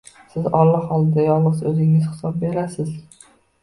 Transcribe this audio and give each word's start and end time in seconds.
Siz 0.35 0.47
Alloh 0.59 0.95
oldida 0.95 1.27
yolg‘iz 1.27 1.63
o‘zingiz 1.73 2.11
hisob 2.11 2.43
berasiz. 2.49 2.95